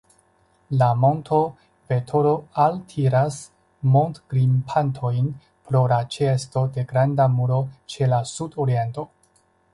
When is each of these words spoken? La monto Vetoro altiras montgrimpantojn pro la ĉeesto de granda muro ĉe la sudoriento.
La 0.77 0.85
monto 1.01 1.41
Vetoro 1.91 2.31
altiras 2.63 3.37
montgrimpantojn 3.97 5.29
pro 5.69 5.83
la 5.93 6.01
ĉeesto 6.17 6.67
de 6.79 6.89
granda 6.95 7.31
muro 7.37 7.63
ĉe 7.97 8.11
la 8.17 8.25
sudoriento. 8.35 9.07